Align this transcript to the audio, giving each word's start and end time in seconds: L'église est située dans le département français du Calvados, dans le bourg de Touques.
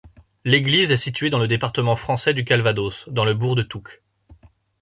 L'église 0.45 0.89
est 0.91 0.97
située 0.97 1.29
dans 1.29 1.37
le 1.37 1.47
département 1.47 1.95
français 1.95 2.33
du 2.33 2.43
Calvados, 2.43 3.07
dans 3.11 3.23
le 3.23 3.35
bourg 3.35 3.55
de 3.55 3.61
Touques. 3.61 4.01